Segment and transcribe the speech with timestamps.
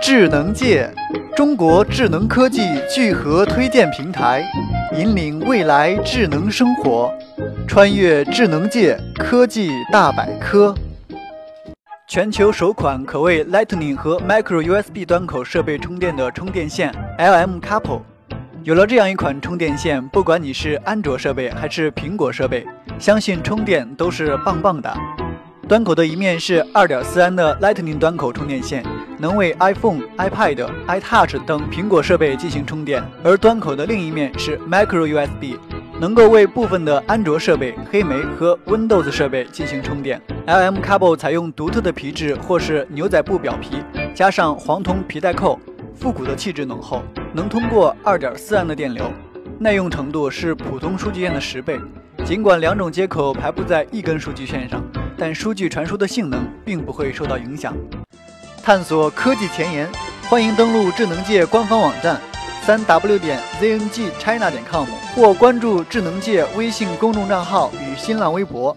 [0.00, 0.88] 智能界，
[1.36, 4.44] 中国智能科技聚合推荐平台，
[4.96, 7.12] 引领未来智能生活，
[7.66, 10.74] 穿越智能界科技大百科。
[12.08, 18.00] 全球首款可为 Lightning 和 Micro USB 端口设备充电的充电线 LM Couple。
[18.62, 22.66] 有了这样一款充电线，不管你是安卓设备还是苹果设备，
[22.98, 24.94] 相信充电都是棒棒的。
[25.68, 28.82] 端口的一面是2.4安的 Lightning 端口充电线，
[29.18, 35.56] 能为 iPhone、iPad、iTouch 等苹果设备进行充电；而端口的另一面是 Micro USB，
[36.00, 40.22] 能够为部分的安卓设备、黑莓和 Windows 设备进行充电。
[40.46, 43.82] LM Cable 采用独特的皮质或是牛仔布表皮，
[44.14, 45.58] 加上黄铜皮带扣，
[45.96, 49.10] 复古的气质浓厚，能通过2.4安的电流，
[49.58, 51.78] 耐用程度是普通数据线的十倍。
[52.24, 54.82] 尽管两种接口排布在一根数据线上。
[55.20, 57.76] 但数据传输的性能并不会受到影响。
[58.68, 59.88] 探索科技前沿，
[60.28, 62.20] 欢迎登录智能界官方网站
[62.66, 68.76] 三 w 点 zngchina 点 com 或关注智能界微信公众账号与新浪微博。